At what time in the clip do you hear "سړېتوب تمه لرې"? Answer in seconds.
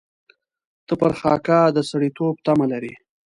1.89-2.93